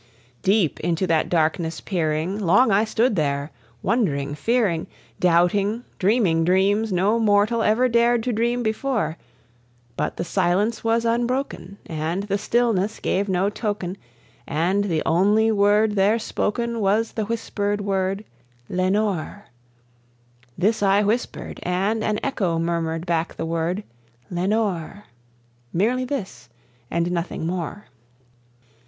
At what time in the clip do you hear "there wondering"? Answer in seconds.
3.15-4.33